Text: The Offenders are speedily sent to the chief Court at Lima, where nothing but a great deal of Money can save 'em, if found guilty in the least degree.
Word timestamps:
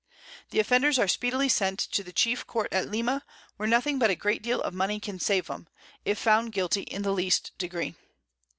The 0.49 0.57
Offenders 0.59 0.97
are 0.97 1.07
speedily 1.07 1.47
sent 1.47 1.77
to 1.77 2.03
the 2.03 2.11
chief 2.11 2.47
Court 2.47 2.73
at 2.73 2.89
Lima, 2.89 3.23
where 3.57 3.69
nothing 3.69 3.99
but 3.99 4.09
a 4.09 4.15
great 4.15 4.41
deal 4.41 4.59
of 4.59 4.73
Money 4.73 4.99
can 4.99 5.19
save 5.19 5.47
'em, 5.47 5.67
if 6.05 6.17
found 6.17 6.53
guilty 6.53 6.81
in 6.81 7.03
the 7.03 7.11
least 7.13 7.51
degree. 7.59 7.93